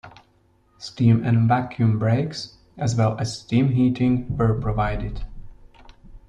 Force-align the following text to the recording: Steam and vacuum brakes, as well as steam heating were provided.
Steam 0.79 1.23
and 1.23 1.47
vacuum 1.47 1.99
brakes, 1.99 2.57
as 2.75 2.95
well 2.95 3.15
as 3.19 3.39
steam 3.39 3.69
heating 3.73 4.35
were 4.35 4.59
provided. 4.59 5.25